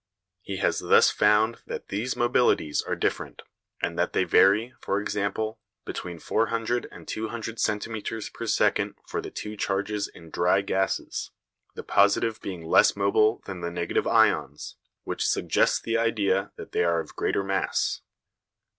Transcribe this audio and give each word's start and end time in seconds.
He 0.41 0.57
has 0.57 0.79
thus 0.79 1.11
found 1.11 1.59
that 1.67 1.89
these 1.89 2.15
mobilities 2.15 2.81
are 2.81 2.95
different, 2.95 3.43
and 3.83 3.99
that 3.99 4.13
they 4.13 4.23
vary, 4.23 4.73
for 4.79 4.99
example, 4.99 5.59
between 5.85 6.17
400 6.17 6.87
and 6.91 7.07
200 7.07 7.59
centimetres 7.59 8.27
per 8.29 8.47
second 8.47 8.95
for 9.05 9.21
the 9.21 9.29
two 9.29 9.55
charges 9.55 10.07
in 10.07 10.31
dry 10.31 10.61
gases, 10.61 11.29
the 11.75 11.83
positive 11.83 12.41
being 12.41 12.65
less 12.65 12.95
mobile 12.95 13.43
than 13.45 13.61
the 13.61 13.69
negative 13.69 14.07
ions, 14.07 14.75
which 15.03 15.23
suggests 15.27 15.79
the 15.79 15.99
idea 15.99 16.51
that 16.55 16.71
they 16.71 16.83
are 16.83 16.99
of 16.99 17.15
greater 17.15 17.43
mass. 17.43 18.01